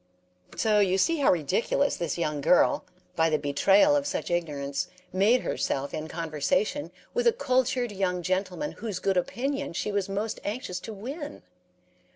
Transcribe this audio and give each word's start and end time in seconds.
"'"So 0.55 0.79
you 0.79 0.97
see 0.97 1.17
how 1.17 1.31
ridiculous 1.31 1.95
this 1.95 2.17
young 2.17 2.41
girl, 2.41 2.83
by 3.15 3.29
the 3.29 3.37
betrayal 3.37 3.95
of 3.95 4.07
such 4.07 4.31
ignorance, 4.31 4.87
made 5.13 5.41
herself 5.41 5.93
in 5.93 6.07
conversation 6.07 6.89
with 7.13 7.27
a 7.27 7.31
cultured 7.31 7.91
young 7.91 8.23
gentleman 8.23 8.71
whose 8.71 8.97
good 8.97 9.15
opinion 9.15 9.73
she 9.73 9.91
was 9.91 10.09
most 10.09 10.39
anxious 10.43 10.79
to 10.79 10.93
win. 10.95 11.43